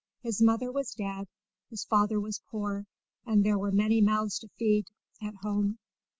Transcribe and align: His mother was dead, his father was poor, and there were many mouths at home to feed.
His 0.23 0.41
mother 0.41 0.71
was 0.71 0.95
dead, 0.95 1.27
his 1.69 1.85
father 1.85 2.19
was 2.19 2.41
poor, 2.49 2.87
and 3.23 3.43
there 3.45 3.59
were 3.59 3.71
many 3.71 4.01
mouths 4.01 4.39
at 4.43 4.49
home 5.43 5.69
to 5.69 5.69
feed. 5.69 5.77